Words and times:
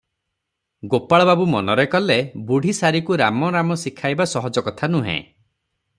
ଗୋପାଳବାବୁ 0.93 1.45
ମନରେ 1.51 1.85
କଲେ- 1.95 2.17
ବୁଢ଼ୀ 2.49 2.75
ଶାରୀକୁ 2.79 3.19
ରାମ 3.25 3.53
ରାମ 3.57 3.79
ଶଖାଇବା 3.85 4.31
ସହଜ 4.35 4.65
କଥା 4.71 4.95
ନୁହେ। 4.97 5.19